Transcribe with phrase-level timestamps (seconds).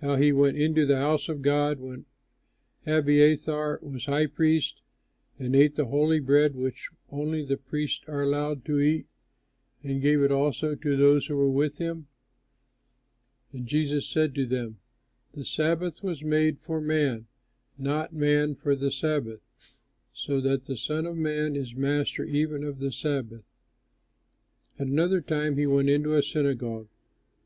[0.00, 2.06] how he went into the house of God, when
[2.86, 4.80] Abiathar was high priest,
[5.38, 9.06] and ate the holy bread which only the priests are allowed to eat,
[9.84, 12.06] and gave it also to those who were with him?"
[13.52, 14.78] And Jesus said to them,
[15.34, 17.26] "The Sabbath was made for man,
[17.76, 19.40] and not man for the Sabbath;
[20.14, 23.44] so that the Son of Man is master even of the Sabbath."
[24.78, 26.88] At another time he went into a synagogue.